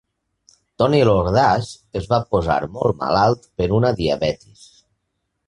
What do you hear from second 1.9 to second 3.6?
es va posar molt malalt